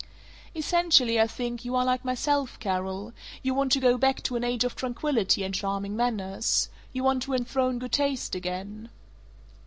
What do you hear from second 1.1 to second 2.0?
I think, you are